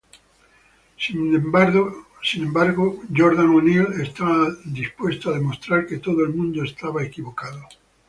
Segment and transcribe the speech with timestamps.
[0.97, 1.93] Sin embargo,
[2.23, 7.63] Jordan O´Neil está dispuesta a demostrar que todo el mundo estaba equivocado.